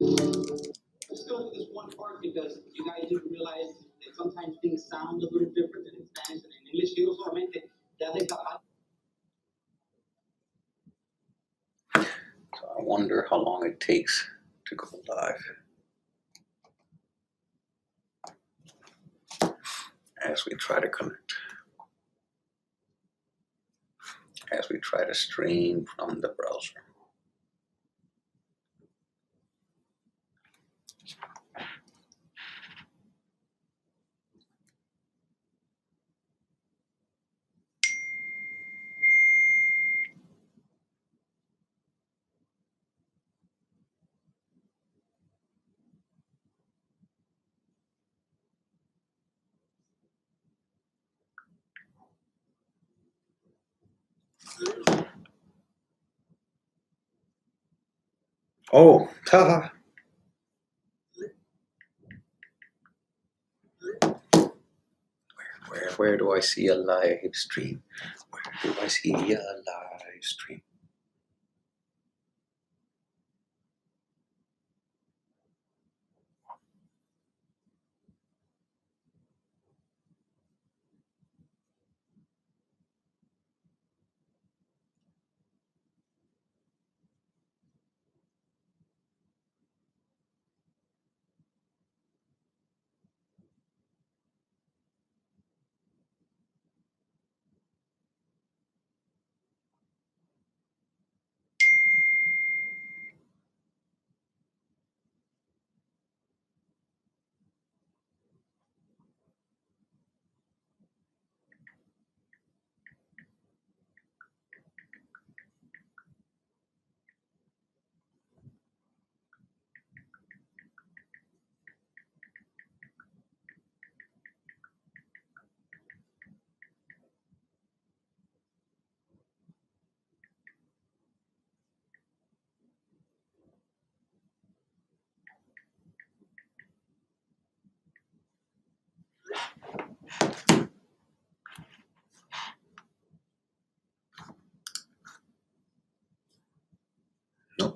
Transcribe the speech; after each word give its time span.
this 0.00 1.68
one 1.72 1.90
part 1.92 2.20
because 2.22 2.58
you 2.72 2.84
guys 2.86 3.10
realize 3.30 3.84
that 4.04 4.14
sometimes 4.16 4.56
things 4.62 4.86
sound 4.90 5.22
a 5.22 5.26
little 5.26 5.48
different 5.54 5.88
in 5.88 6.06
Spanish 6.14 6.44
in 6.44 6.50
English. 6.72 6.94
Solamente 6.96 7.62
capaz 7.98 8.60
I 12.54 12.82
wonder 12.82 13.26
how 13.30 13.36
long 13.42 13.66
it 13.66 13.80
takes 13.80 14.28
to 14.66 14.74
go 14.74 14.86
live. 15.08 15.44
As 20.24 20.44
we 20.44 20.54
try 20.56 20.80
to 20.80 20.88
connect. 20.88 21.32
As 24.52 24.68
we 24.68 24.78
try 24.78 25.04
to 25.04 25.14
stream 25.14 25.86
from 25.96 26.20
the 26.20 26.34
browser. 26.36 26.82
Oh. 58.72 59.08
Where, 59.30 59.72
where, 65.68 65.90
where 65.96 66.16
do 66.16 66.32
I 66.32 66.40
see 66.40 66.68
a 66.68 66.76
live 66.76 67.34
stream? 67.34 67.82
Where 68.30 68.42
do 68.62 68.80
I 68.80 68.88
see 68.88 69.12
a 69.14 69.38
live 69.38 70.22
stream? 70.22 70.62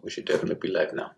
We 0.03 0.11
should 0.11 0.25
definitely 0.25 0.69
be 0.69 0.75
live 0.75 0.95
now. 0.95 1.13